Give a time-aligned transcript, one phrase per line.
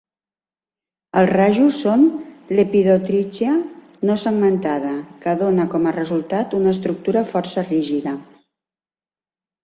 [1.21, 2.05] Els rajos són
[2.59, 3.51] "lepidotrichia"
[4.09, 4.93] no segmentada,
[5.25, 8.15] que dona com a resultat una estructura força rígida.